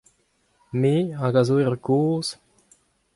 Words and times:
Me 0.79 0.93
hag 1.19 1.33
a 1.41 1.43
zo 1.47 1.55
erru 1.63 1.79
kozh… 1.85 2.31